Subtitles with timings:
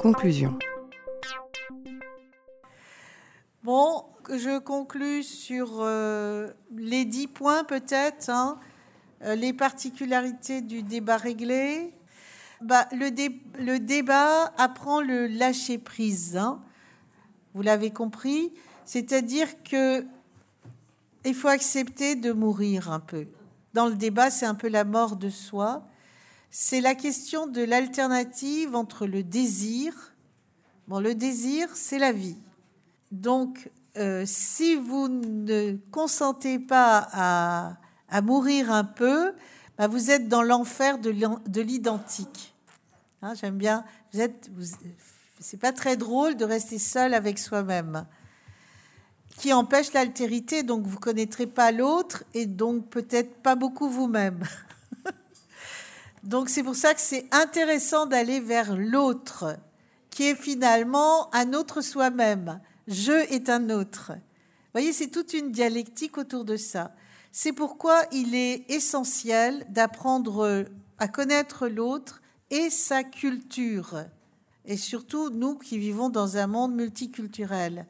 [0.00, 0.58] Conclusion.
[3.62, 8.58] Bon, je conclus sur euh, les dix points peut-être, hein.
[9.22, 11.92] euh, les particularités du débat réglé.
[12.62, 13.10] Bah, le,
[13.62, 16.34] le, débat apprend le lâcher prise.
[16.34, 16.62] Hein.
[17.52, 18.54] Vous l'avez compris,
[18.86, 20.06] c'est-à-dire que
[21.26, 23.26] il faut accepter de mourir un peu.
[23.74, 25.82] Dans le débat, c'est un peu la mort de soi.
[26.50, 30.14] C'est la question de l'alternative entre le désir.
[30.88, 32.36] Bon, le désir, c'est la vie.
[33.12, 39.32] Donc, euh, si vous ne consentez pas à, mourir un peu,
[39.78, 42.54] bah, vous êtes dans l'enfer de l'identique.
[43.22, 43.84] Hein, j'aime bien.
[44.12, 44.50] Vous êtes.
[45.38, 48.06] c'est pas très drôle de rester seul avec soi-même,
[49.36, 50.64] qui empêche l'altérité.
[50.64, 54.42] Donc vous connaîtrez pas l'autre et donc peut-être pas beaucoup vous-même.
[56.22, 59.56] donc c'est pour ça que c'est intéressant d'aller vers l'autre,
[60.10, 64.12] qui est finalement un autre soi-même je est un autre.
[64.16, 66.92] Vous voyez, c'est toute une dialectique autour de ça.
[67.30, 70.64] C'est pourquoi il est essentiel d'apprendre
[70.98, 74.04] à connaître l'autre et sa culture.
[74.64, 77.86] Et surtout, nous qui vivons dans un monde multiculturel.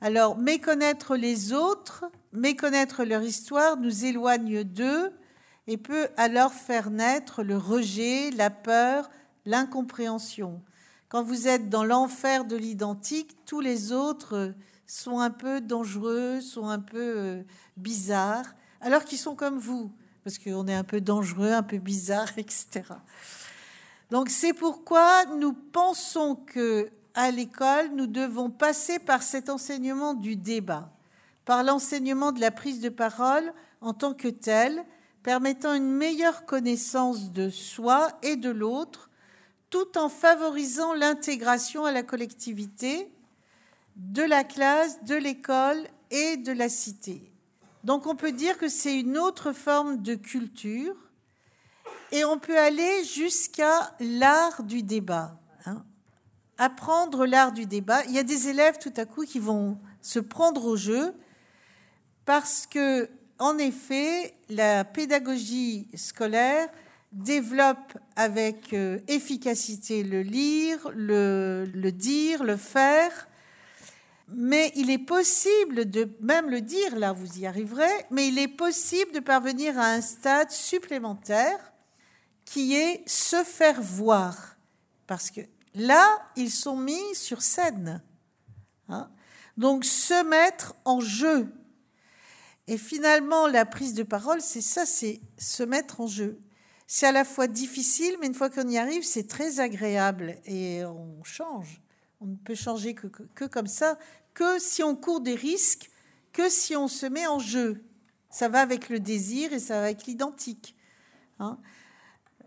[0.00, 5.12] Alors, méconnaître les autres, méconnaître leur histoire nous éloigne d'eux
[5.68, 9.10] et peut alors faire naître le rejet, la peur,
[9.44, 10.62] l'incompréhension.
[11.10, 14.54] Quand vous êtes dans l'enfer de l'identique, tous les autres
[14.86, 17.42] sont un peu dangereux, sont un peu euh,
[17.76, 18.46] bizarres,
[18.80, 19.92] alors qu'ils sont comme vous,
[20.24, 22.84] parce qu'on est un peu dangereux, un peu bizarre, etc.
[24.10, 30.36] Donc c'est pourquoi nous pensons que à l'école, nous devons passer par cet enseignement du
[30.36, 30.90] débat,
[31.44, 33.52] par l'enseignement de la prise de parole
[33.82, 34.82] en tant que telle,
[35.22, 39.10] permettant une meilleure connaissance de soi et de l'autre
[39.70, 43.12] tout en favorisant l'intégration à la collectivité
[43.96, 47.32] de la classe, de l'école et de la cité.
[47.84, 50.94] Donc on peut dire que c'est une autre forme de culture
[52.12, 55.38] et on peut aller jusqu'à l'art du débat.
[55.66, 55.84] Hein.
[56.56, 58.04] Apprendre l'art du débat.
[58.06, 61.14] Il y a des élèves tout à coup qui vont se prendre au jeu
[62.24, 66.68] parce que, en effet, la pédagogie scolaire
[67.12, 73.28] développe avec euh, efficacité le lire, le, dire, le faire.
[74.28, 78.48] Mais il est possible de même le dire, là vous y arriverez, mais il est
[78.48, 81.72] possible de parvenir à un stade supplémentaire
[82.44, 84.56] qui est se faire voir.
[85.06, 85.40] Parce que
[85.74, 88.02] là, ils sont mis sur scène.
[88.88, 89.08] Hein.
[89.56, 91.50] Donc se mettre en jeu.
[92.68, 96.38] Et finalement, la prise de parole, c'est ça, c'est se mettre en jeu
[96.90, 100.86] c'est à la fois difficile, mais une fois qu'on y arrive, c'est très agréable et
[100.86, 101.82] on change.
[102.22, 103.98] On ne peut changer que, comme ça,
[104.32, 105.90] que si on court des risques,
[106.32, 107.84] que si on se met en jeu.
[108.30, 110.76] Ça va avec le désir et ça va avec l'identique,
[111.38, 111.58] hein,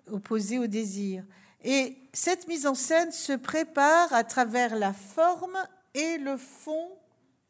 [0.08, 1.24] opposé au désir.
[1.64, 5.58] Et cette mise en scène se prépare à travers la forme
[5.94, 6.90] et le fond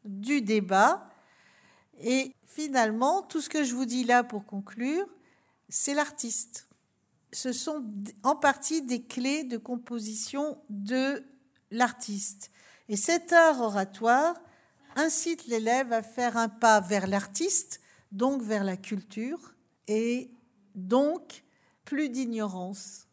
[0.04, 1.08] du débat.
[2.02, 5.06] Et finalement, tout ce que je vous dis là pour conclure,
[5.68, 6.68] c'est l'artiste
[7.32, 7.84] ce sont
[8.22, 11.24] en partie des clés de composition de
[11.70, 12.50] l'artiste.
[12.88, 14.34] Et cet art oratoire
[14.96, 17.80] incite l'élève à faire un pas vers l'artiste,
[18.12, 19.54] donc vers la culture,
[19.88, 20.30] et
[20.74, 21.42] donc
[21.84, 23.06] plus d'ignorance.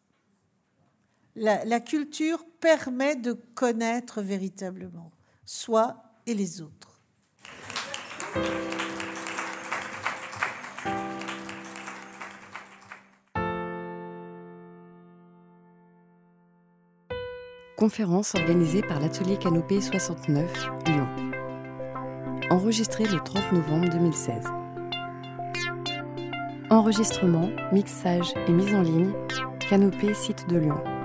[1.34, 5.10] La, culture permet de connaître véritablement
[5.46, 7.00] soi et les autres.
[17.80, 21.08] Conférence organisée par l'atelier Canopée 69, Lyon.
[22.50, 24.44] Enregistrée le 30 novembre 2016.
[26.68, 29.12] Enregistrement, mixage et mise en ligne,
[29.70, 30.99] Canopée site de Lyon.